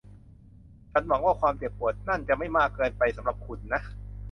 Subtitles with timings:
[0.91, 3.81] ฉันหวังว่าความเจ็บปวดนั่นจะไม่มากเกินไปสำหรับคุณนะ